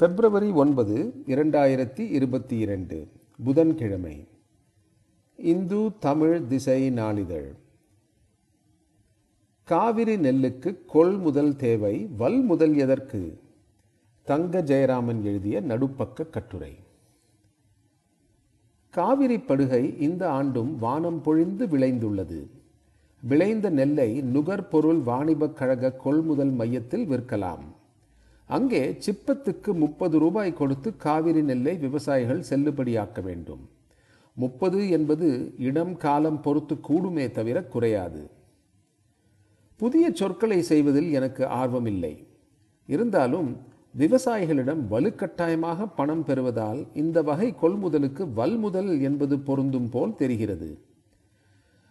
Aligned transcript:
பிப்ரவரி 0.00 0.50
ஒன்பது 0.50 1.12
இரண்டாயிரத்தி 1.26 2.10
இருபத்தி 2.10 2.58
இரண்டு 2.58 3.08
புதன்கிழமை. 3.44 4.28
இந்து 5.36 5.90
தமிழ் 5.98 6.46
திசை 6.46 6.90
நாளிதழ். 6.90 7.52
காவிரி 9.64 10.16
நெல்லுக்கு 10.16 10.78
கொள்முதல் 10.86 11.56
தேவை 11.56 12.08
வல்முதல் 12.18 12.76
எதற்கு? 12.76 13.40
தங்க 14.22 14.62
ஜெயராமன் 14.62 15.22
எழுதிய 15.22 15.62
நடுப்பக்க 15.62 16.30
கட்டுரை. 16.30 16.76
காவிரி 18.90 19.38
படுகை 19.38 20.00
இந்த 20.00 20.30
ஆண்டும் 20.30 20.78
வானம் 20.78 21.22
பொழிந்து 21.22 21.66
விளைந்துள்ளது. 21.66 22.46
விளைந்த 23.22 23.70
நெல்லை 23.70 24.22
நுகர்பொருள் 24.22 25.02
வாணிபக் 25.02 25.56
கழக 25.56 25.92
கொள்முதல் 25.92 26.50
மையத்தில் 26.50 27.08
விற்கலாம். 27.08 27.69
அங்கே 28.56 28.82
சிப்பத்துக்கு 29.06 29.70
முப்பது 29.82 30.16
ரூபாய் 30.18 30.58
கொடுத்து 30.60 30.88
காவிரி 31.04 31.42
நெல்லை 31.50 31.74
விவசாயிகள் 31.84 32.46
செல்லுபடியாக்க 32.50 33.18
வேண்டும். 33.28 33.62
முப்பது 34.36 34.80
என்பது 34.96 35.28
இடம் 35.68 35.94
காலம் 36.04 36.40
பொறுத்து 36.44 36.74
கூடுமே 36.88 37.26
தவிர 37.38 37.58
குறையாது. 37.74 38.22
புதிய 39.80 40.06
சொற்களை 40.20 40.58
செய்வதில் 40.70 41.10
எனக்கு 41.18 41.42
ஆர்வமில்லை. 41.60 42.14
இருந்தாலும் 42.88 43.50
விவசாயிகளிடம் 43.94 44.82
வலுக்கட்டாயமாக 44.92 45.86
பணம் 45.98 46.24
பெறுவதால் 46.28 46.80
இந்த 47.02 47.18
வகை 47.28 47.48
கொள்முதலுக்கு 47.62 48.22
வல்முதல் 48.38 48.92
என்பது 49.08 49.36
பொருந்தும் 49.48 49.88
போல் 49.94 50.18
தெரிகிறது. 50.20 50.70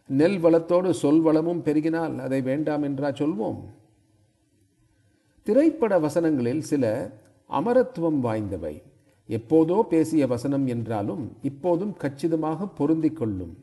நெல் 0.09 0.39
வளத்தோடு 0.45 0.91
சொல் 1.01 1.21
வளமும் 1.21 1.63
பெருகினால் 1.65 2.15
அதை 2.25 2.41
வேண்டாம் 2.41 2.85
என்றா 2.87 3.09
சொல்வோம்? 3.21 3.59
திரைப்பட 5.43 5.99
வசனங்களில் 5.99 6.59
சில 6.59 7.11
அமரத்துவம் 7.49 8.19
வாய்ந்தவை. 8.23 8.81
எப்போதோ 9.29 9.81
பேசிய 9.81 10.27
வசனம் 10.27 10.67
என்றாலும் 10.67 11.31
இப்போதும் 11.41 11.93
கச்சிதமாக 11.93 12.67
பொருந்திக் 12.67 13.15
கொள்ளும். 13.15 13.57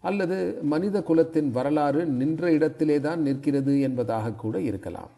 அல்லது 0.00 0.58
மனித 0.62 1.02
குலத்தின் 1.02 1.50
வரலாறு 1.50 2.06
நின்ற 2.06 2.52
இடத்திலே 2.52 3.00
தான் 3.00 3.20
நிற்கிறது 3.22 3.80
என்பதாக 3.80 4.32
கூட 4.32 4.60
இருக்கலாம். 4.60 5.10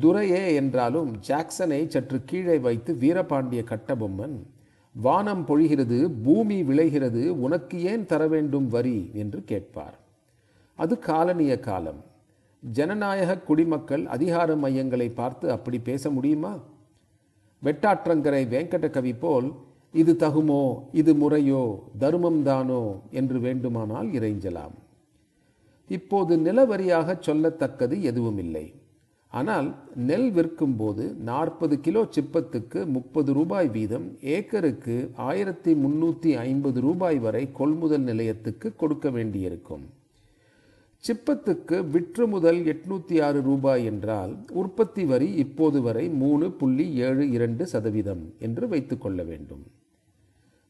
துரையே 0.00 0.54
என்றாலும் 0.54 1.16
ஜாக்சனை 1.28 1.86
சற்று 1.86 2.18
கீழே 2.24 2.58
வைத்து 2.58 2.94
வீரபாண்டிய 2.94 3.64
கட்டபொம்மன் 3.64 4.36
வானம் 4.94 5.44
பொழிகிறது 5.46 5.98
பூமி 6.22 6.62
விளைகிறது 6.62 7.40
உனக்கு 7.40 7.82
ஏன் 7.82 8.06
தர 8.06 8.28
வேண்டும் 8.28 8.68
வரி? 8.68 9.10
என்று 9.14 9.44
கேட்பார். 9.44 9.98
அது 10.74 10.98
காலனிய 11.06 11.60
காலம். 11.60 12.04
ஜனநாயக 12.62 13.38
குடிமக்கள் 13.48 14.04
அதிகார 14.14 14.56
மையங்களை 14.56 15.08
பார்த்து 15.10 15.46
அப்படி 15.56 15.78
பேச 15.88 16.10
முடியுமா? 16.10 16.52
வெட்டாற்றங்கரை 17.62 18.42
வேங்கடகவி 18.54 19.12
போல் 19.18 19.48
இது 19.94 20.12
தகுமோ 20.22 20.62
இது 21.00 21.12
முறையோ 21.14 21.62
தர்மம்தானோ 22.02 22.82
என்று 23.10 23.38
வேண்டுமானால் 23.40 24.08
இறைஞ்சலாம். 24.18 24.74
இப்போது 25.90 26.32
நிலவரியாக 26.36 27.16
சொல்லத்தக்கது 27.26 27.96
எதுவுமில்லை. 28.10 28.66
ஆனால் 29.32 29.68
நெல் 30.08 30.30
விற்கும் 30.30 30.76
போது 30.76 31.04
நாற்பது 31.28 31.76
கிலோ 31.86 32.02
சிப்பத்துக்கு 32.16 32.80
முப்பது 32.96 33.30
ரூபாய் 33.38 33.68
வீதம் 33.68 34.06
ஏக்கருக்கு 34.36 34.96
ஆயிரத்தி 35.30 35.72
முன்னூற்றி 35.84 36.30
ஐம்பது 36.44 36.80
ரூபாய் 36.80 37.18
வரை 37.18 37.42
கொள்முதல் 37.52 38.06
நிலையத்துக்கு 38.10 38.70
கொடுக்க 38.82 39.10
வேண்டியிருக்கும். 39.16 39.84
சிப்பத்துக்கு 41.04 41.76
விற்று 41.92 42.24
முதல் 42.26 42.58
எட்நூற்றி 42.70 43.16
ஆறு 43.26 43.40
ரூபாய் 43.40 43.84
என்றால் 43.84 44.32
உற்பத்தி 44.60 45.02
வரி 45.04 45.28
இப்போது 45.42 45.78
வரை 45.82 46.02
மூணு 46.22 46.46
புள்ளி 46.50 46.86
ஏழு 47.06 47.24
இரண்டு 47.30 47.64
சதவீதம் 47.66 48.24
என்று 48.38 48.64
வைத்துக்கொள்ள 48.68 49.22
வேண்டும். 49.28 49.62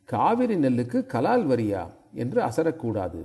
காவிரி 0.09 0.57
நெல்லுக்கு 0.57 0.99
கலால் 1.15 1.47
வரியா 1.47 1.85
என்று 2.15 2.41
அசரக்கூடாது. 2.49 3.21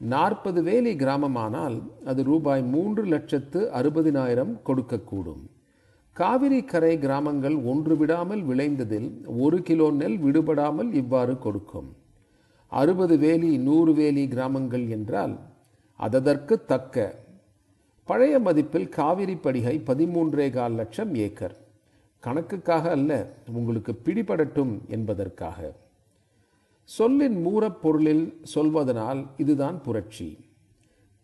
நாற்பது 0.00 0.62
வேலி 0.62 0.92
கிராமமானால் 1.02 1.76
அது 2.04 2.22
ரூபாய் 2.22 2.64
மூன்று 2.74 3.04
லட்சத்து 3.04 3.60
அறுபதினாயிரம் 3.80 4.54
கொடுக்கக்கூடும். 4.68 5.42
காவிரி 6.16 6.60
கரை 6.64 6.94
கிராமங்கள் 6.98 7.56
ஒன்று 7.72 7.96
விடாமல் 7.96 8.42
விளைந்ததில் 8.42 9.10
ஒரு 9.44 9.58
கிலோ 9.62 9.88
நெல் 10.00 10.18
விடுபடாமல் 10.24 10.90
இவ்வாறு 10.92 11.36
கொடுக்கும். 11.38 11.90
அறுபது 12.72 13.16
வேலி 13.18 13.52
நூறு 13.66 13.92
வேலி 13.94 14.24
கிராமங்கள் 14.28 14.86
என்றால் 14.88 15.36
அததற்கு 15.98 16.64
தக்க. 16.64 17.24
பழைய 18.04 18.40
மதிப்பில் 18.40 18.88
காவிரி 18.88 19.36
படிகை 19.36 19.78
பதிமூன்றே 19.78 20.50
கால் 20.50 20.72
லட்சம் 20.72 21.14
ஏக்கர். 21.14 21.56
கணக்குக்காக 22.22 22.88
அல்ல 22.88 23.34
உங்களுக்கு 23.52 24.00
பிடிபடட்டும் 24.04 24.78
என்பதற்காக. 24.88 25.74
சொல்லின் 26.84 27.46
மூலப்பொருளில் 27.46 28.34
சொல்வதனால் 28.54 29.26
இதுதான் 29.36 29.82
புரட்சி. 29.82 30.44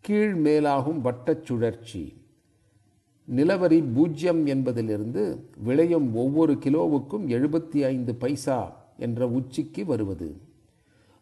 கீழ் 0.01 0.33
மேலாகும் 0.33 0.99
வட்டச் 1.01 1.45
சுழற்சி. 1.45 2.21
நிலவரி 3.35 3.83
பூஜ்யம் 3.93 4.45
என்பதிலிருந்து 4.45 5.49
விளையும் 5.57 6.15
ஒவ்வொரு 6.15 6.53
கிலோவுக்கும் 6.53 7.27
எழுபத்தி 7.27 7.85
ஐந்து 7.85 8.15
பைசா 8.15 8.85
என்ற 8.97 9.27
உச்சிக்கு 9.27 9.85
வருவது. 9.85 10.37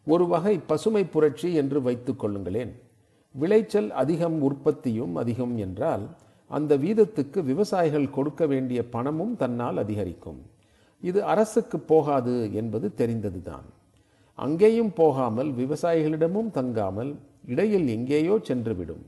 ஒரு 0.06 0.28
வகை 0.28 0.60
பசுமை 0.60 1.06
புரட்சி 1.06 1.54
என்று 1.54 1.82
வைத்துக் 1.82 2.24
கொள்ளுங்களேன். 2.24 2.72
விளைச்சல் 3.36 3.92
அதிகம் 3.92 4.42
உற்பத்தியும் 4.42 5.16
அதிகம் 5.16 5.58
என்றால் 5.58 6.06
அந்த 6.52 6.78
வீதத்துக்கு 6.78 7.40
விவசாயிகள் 7.44 8.08
கொடுக்க 8.10 8.46
வேண்டிய 8.46 8.80
பணமும் 8.86 9.36
தன்னால் 9.36 9.78
அதிகரிக்கும். 9.78 10.42
இது 11.00 11.24
அரசுக்கு 11.24 11.80
போகாது 11.80 12.54
என்பது 12.54 12.88
தெரிந்ததுதான். 12.96 13.68
அங்கேயும் 14.36 14.94
போகாமல் 14.94 15.52
விவசாயிகளிடமும் 15.52 16.52
தங்காமல் 16.52 17.12
இடையில் 17.46 17.88
எங்கேயோ 17.88 18.36
சென்றுவிடும். 18.44 19.04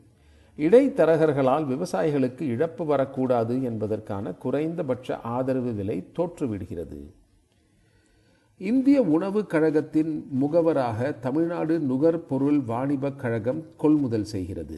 இடைத்தரகர்களால் 0.57 1.65
விவசாயிகளுக்கு 1.65 2.41
இழப்பு 2.41 2.85
வரக்கூடாது 2.85 3.63
என்பதற்கான 3.63 4.31
குறைந்தபட்ச 4.31 5.17
ஆதரவு 5.21 5.71
விலை 5.73 5.97
தோற்றுவிடுகிறது. 6.19 6.99
இந்திய 8.69 9.01
உணவு 9.01 9.45
கழகத்தின் 9.45 10.11
முகவராக 10.41 11.19
தமிழ்நாடு 11.19 11.79
நுகர்பொருள் 11.79 12.59
வாணிபக் 12.65 13.15
கழகம் 13.15 13.63
கொள்முதல் 13.77 14.23
செய்கிறது. 14.23 14.77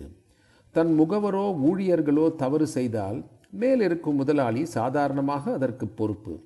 தன் 0.71 0.99
முகவரோ 0.99 1.43
ஊழியர்களோ 1.67 2.35
தவறு 2.35 2.67
செய்தால் 2.67 3.25
மேலிருக்கும் 3.49 4.15
முதலாளி 4.15 4.65
சாதாரணமாக 4.65 5.53
அதற்கு 5.53 5.87
பொறுப்பு. 5.87 6.43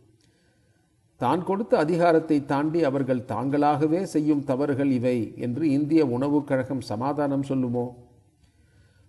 தான் 1.18 1.44
கொடுத்த 1.44 1.78
அதிகாரத்தை 1.78 2.46
தாண்டி 2.46 2.84
அவர்கள் 2.84 3.24
தாங்களாகவே 3.28 4.02
செய்யும் 4.04 4.44
தவறுகள் 4.44 4.92
இவை 4.92 5.34
என்று 5.38 5.70
இந்திய 5.70 6.06
உணவுக் 6.06 6.48
கழகம் 6.48 6.82
சமாதானம் 6.82 7.48
சொல்லுமோ? 7.48 7.86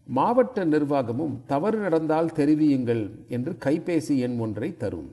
மாவட்ட 0.07 0.65
நிர்வாகமும் 0.65 1.35
தவறு 1.47 1.79
நடந்தால் 1.79 2.31
தெரிவியுங்கள் 2.37 3.05
என்று 3.29 3.57
கைபேசி 3.65 4.17
எண் 4.19 4.39
ஒன்றை 4.39 4.77
தரும். 4.77 5.11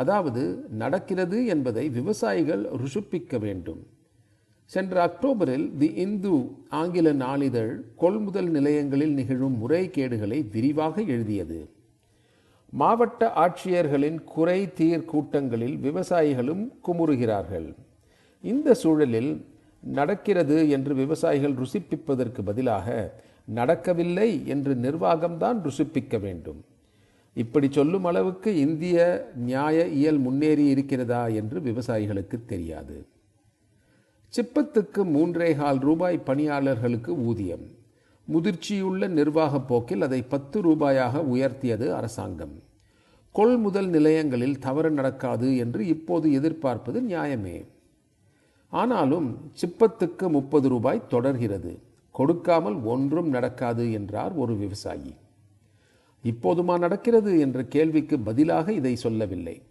அதாவது 0.00 0.42
நடக்கிறது 0.82 1.38
என்பதை 1.54 1.84
விவசாயிகள் 1.98 2.62
ருசுப்பிக்க 2.82 3.38
வேண்டும். 3.38 3.82
சென்ற 4.70 4.94
அக்டோபரில் 5.06 5.66
தி 5.80 5.88
இந்து 6.04 6.32
ஆங்கில 6.80 7.12
நாளிதழ் 7.24 7.72
கொள்முதல் 7.96 8.50
நிலையங்களில் 8.56 9.14
நிகழும் 9.14 9.56
முறைகேடுகளை 9.62 10.38
விரிவாக 10.52 11.02
எழுதியது. 11.14 11.60
மாவட்ட 12.72 13.28
ஆட்சியர்களின் 13.44 14.18
குறை 14.34 14.58
தீர் 14.78 15.04
கூட்டங்களில் 15.04 15.76
விவசாயிகளும் 15.76 16.64
குமுறுகிறார்கள். 16.86 17.68
இந்த 18.44 18.74
சூழலில் 18.74 19.32
நடக்கிறது 19.82 20.56
என்று 20.68 20.94
விவசாயிகள் 20.94 21.58
ருசிப்பிப்பதற்கு 21.62 22.42
பதிலாக 22.44 22.86
நடக்கவில்லை 23.60 24.30
என்று 24.46 24.74
நிர்வாகம்தான் 24.74 25.58
ருசிப்பிக்க 25.66 26.20
வேண்டும். 26.20 26.60
இப்படி 27.42 27.68
சொல்லும் 27.70 28.04
அளவுக்கு 28.04 28.50
இந்திய 28.56 28.98
நியாய 29.34 29.86
இயல் 29.86 30.18
முன்னேறி 30.18 30.64
இருக்கிறதா 30.66 31.26
என்று 31.26 31.60
விவசாயிகளுக்கு 31.60 32.44
தெரியாது. 32.46 33.06
சிப்பத்துக்கு 34.34 35.04
மூன்றே 35.04 35.54
கால் 35.54 35.78
ரூபாய் 35.78 36.18
பணியாளர்களுக்கு 36.18 37.12
ஊதியம். 37.24 37.66
முதிர்ச்சியுள்ள 38.32 39.08
நிர்வாக 39.08 39.60
போக்கில் 39.60 40.02
அதை 40.02 40.22
பத்து 40.22 40.62
ரூபாயாக 40.62 41.22
உயர்த்தியது 41.34 41.88
அரசாங்கம். 41.90 42.54
கொள்முதல் 43.32 43.88
நிலையங்களில் 43.88 44.58
தவறு 44.58 44.90
நடக்காது 44.90 45.56
என்று 45.56 45.86
இப்போது 45.86 46.32
எதிர்பார்ப்பது 46.32 47.00
நியாயமே. 47.02 47.58
ஆனாலும் 48.72 49.28
சிப்பத்துக்கு 49.60 50.28
முப்பது 50.28 50.68
ரூபாய் 50.68 51.06
தொடர்கிறது. 51.08 51.78
கொடுக்காமல் 52.10 52.78
ஒன்றும் 52.84 53.28
நடக்காது 53.28 53.92
என்றார் 53.92 54.32
ஒரு 54.32 54.56
விவசாயி. 54.56 55.14
இப்போதுமா 56.26 56.78
நடக்கிறது 56.78 57.38
என்ற 57.38 57.64
கேள்விக்கு 57.64 58.18
பதிலாக 58.18 58.72
இதை 58.72 58.96
சொல்லவில்லை. 58.96 59.62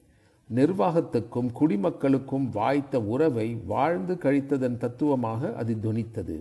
நிர்வாகத்துக்கும் 0.50 1.52
குடிமக்களுக்கும் 1.60 2.50
வாய்த்த 2.52 3.02
உறவை 3.02 3.58
வாழ்ந்து 3.66 4.14
கழித்ததன் 4.14 4.78
தத்துவமாக 4.78 5.54
அது 5.56 5.78
துணித்தது. 5.82 6.38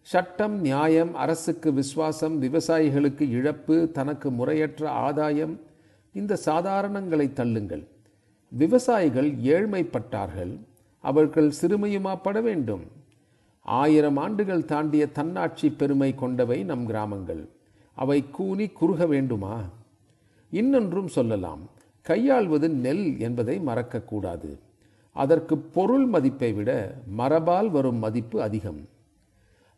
சட்டம் 0.00 0.60
நியாயம் 0.60 1.14
அரசுக்கு 1.14 1.72
விசுவாசம் 1.72 2.42
விவசாயிகளுக்கு 2.42 3.30
இழப்பு 3.30 3.90
தனக்கு 3.92 4.30
முறையற்ற 4.30 4.90
ஆதாயம் 4.90 5.60
இந்த 6.12 6.38
சாதாரணங்களை 6.44 7.26
தள்ளுங்கள். 7.32 7.84
விவசாயிகள் 8.48 9.30
ஏழ்மைப்பட்டார்கள் 9.34 10.54
அவர்கள் 11.00 11.50
சிறுமையுமா 11.60 12.14
பட 12.22 12.40
வேண்டும்? 12.40 12.84
ஆயிரம் 13.62 14.16
ஆண்டுகள் 14.16 14.64
தாண்டிய 14.64 15.06
தன்னாட்சி 15.06 15.70
பெருமை 15.70 16.14
கொண்டவை 16.14 16.64
நம் 16.64 16.86
கிராமங்கள். 16.86 17.48
அவை 18.02 18.18
கூனி 18.30 18.66
குறுக 18.68 19.06
வேண்டுமா? 19.06 19.56
இன்னொன்றும் 20.52 21.10
சொல்லலாம். 21.16 21.62
கையாள்வது 22.08 22.68
நெல் 22.84 23.06
என்பதை 23.20 23.56
மறக்கக்கூடாது. 23.66 24.50
அதற்கு 25.12 25.54
பொருள் 25.76 26.06
மதிப்பை 26.06 26.50
விட 26.52 26.70
மரபால் 27.18 27.68
வரும் 27.70 28.00
மதிப்பு 28.04 28.38
அதிகம். 28.42 28.80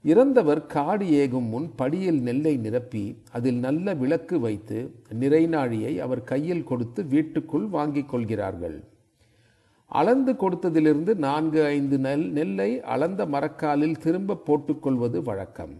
இறந்தவர் 0.02 0.62
காடு 0.67 1.06
ஏகும் 1.22 1.49
முன் 1.49 1.69
படியில் 1.76 2.20
நெல்லை 2.22 2.55
நிரப்பி 2.56 3.05
அதில் 3.31 3.61
நல்ல 3.67 3.94
விளக்கு 3.94 4.37
வைத்து 4.40 4.78
நிறைநாழியை 5.20 5.93
அவர் 5.99 6.25
கையில் 6.25 6.64
கொடுத்து 6.64 7.02
வீட்டுக்குள் 7.05 7.66
வாங்கிக் 7.76 8.08
கொள்கிறார்கள். 8.08 8.78
அளந்து 9.90 10.32
கொடுத்ததிலிருந்து 10.32 11.12
நான்கு 11.26 11.61
ஐந்து 11.76 11.99
நெல் 11.99 12.26
நெல்லை 12.31 12.70
அளந்த 12.94 13.26
மரக்காலில் 13.26 14.00
திரும்ப 14.05 14.43
போட்டுக்கொள்வது 14.46 15.23
வழக்கம். 15.23 15.75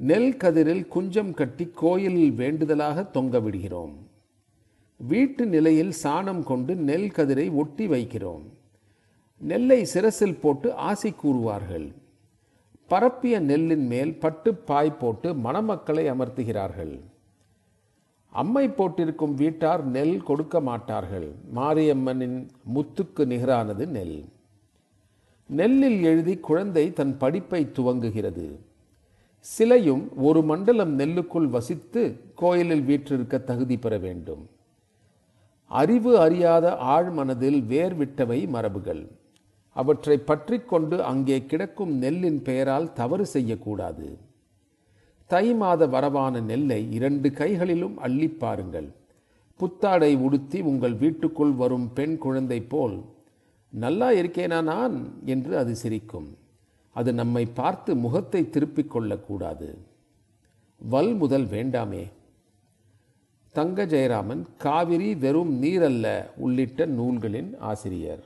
நெல் 0.00 0.36
கதிரில் 0.36 0.88
குஞ்சம் 0.88 1.34
கட்டி 1.34 1.70
கோயிலில் 1.74 2.32
வேண்டுதலாக 2.32 3.02
தொங்க 3.02 3.40
விடுகிறோம். 3.40 3.94
வீட்டு 4.96 5.46
நிலையில் 5.46 5.92
சாணம் 6.02 6.42
கொண்டு 6.42 6.76
நெல் 6.76 7.10
கதிரை 7.10 7.52
ஒட்டி 7.52 7.86
வைக்கிறோம். 7.86 8.42
நெல்லை 9.38 9.84
சிரசில் 9.84 10.40
போட்டு 10.40 10.74
ஆசி 10.74 11.14
கூறுவார்கள். 11.22 11.92
பரப்பிய 12.86 13.40
நெல்லின் 13.40 13.86
மேல் 13.86 14.18
பட்டு 14.18 14.54
பாய் 14.54 14.96
போட்டு 14.96 15.34
மணமக்களை 15.34 16.10
அமர்த்துகிறார்கள். 16.10 17.00
அம்மை 18.30 18.68
போட்டிருக்கும் 18.68 19.34
வீட்டார் 19.34 19.84
நெல் 19.84 20.22
கொடுக்க 20.22 20.60
மாட்டார்கள். 20.60 21.32
மாரியம்மனின் 21.52 22.50
முத்துக்கு 22.74 23.26
நிகரானது 23.26 23.86
நெல். 23.86 24.24
நெல்லில் 25.46 26.02
எழுதி 26.02 26.36
குழந்தை 26.36 26.92
தன் 26.92 27.18
படிப்பை 27.18 27.66
துவங்குகிறது. 27.66 28.66
சிலையும் 29.50 30.02
ஒரு 30.16 30.42
மண்டலம் 30.42 30.98
நெல்லுக்குள் 30.98 31.48
வசித்து 31.48 32.20
கோயிலில் 32.34 32.82
வீற்றிருக்க 32.82 33.38
தகுதி 33.38 33.76
பெற 33.78 33.98
வேண்டும். 33.98 34.42
அறிவு 35.70 36.18
அறியாத 36.18 36.66
ஆழ்மனதில் 36.96 37.66
வேர் 37.66 37.98
விட்டவை 37.98 38.48
மரபுகள். 38.48 39.02
அவற்றை 39.76 40.16
பற்றி 40.18 40.58
கொண்டு 40.58 40.96
அங்கே 41.02 41.46
கிடக்கும் 41.46 41.92
நெல்லின் 41.92 42.42
பெயரால் 42.42 42.92
தவறு 42.92 43.26
செய்யக்கூடாது. 43.26 44.18
தை 45.26 45.54
மாத 45.54 45.86
வரவான 45.86 46.42
நெல்லை 46.42 46.92
இரண்டு 46.92 47.30
கைகளிலும் 47.32 47.98
அள்ளி 47.98 48.28
பாருங்கள். 48.28 48.88
புத்தாடை 49.60 50.16
உடுத்தி 50.16 50.60
உங்கள் 50.60 50.94
வீட்டுக்குள் 50.94 51.52
வரும் 51.52 51.92
பெண் 51.92 52.18
குழந்தை 52.18 52.60
போல் 52.60 53.04
நல்லா 53.72 54.10
இருக்கேனா 54.10 54.62
நான்? 54.62 55.12
என்று 55.24 55.58
அது 55.58 55.74
சிரிக்கும். 55.74 56.28
அது 56.98 57.10
நம்மை 57.20 57.44
பார்த்து 57.58 57.90
முகத்தை 58.04 58.40
திருப்பிக் 58.50 58.90
கொள்ளக்கூடாது. 58.90 59.68
வல் 60.80 61.12
முதல் 61.14 61.46
வேண்டாமே. 61.56 62.02
தங்க 63.56 63.86
ஜெயராமன் 63.86 64.42
காவிரி 64.58 65.08
வெறும் 65.24 65.52
நீரல்ல 65.62 66.06
உள்ளிட்ட 66.36 66.86
நூல்களின் 66.98 67.50
ஆசிரியர். 67.70 68.24